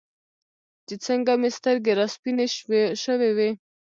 [0.87, 2.45] چې څنګه مې سترګې راسپینې
[3.05, 3.49] شوې وې.